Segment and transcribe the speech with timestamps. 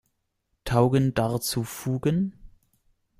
[0.63, 2.33] Taugen darzu Fugen?